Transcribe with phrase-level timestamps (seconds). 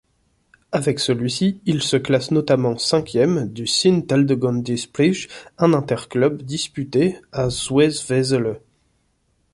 [0.71, 5.27] Avec celui-ci, il se classe notamment cinquième du Sint-Aldegondisprijs,
[5.59, 8.61] un interclub disputé à Zwevezele.